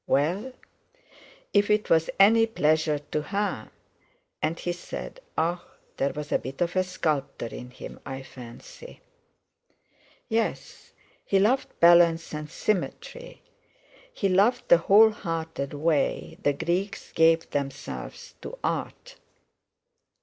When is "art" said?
18.63-19.17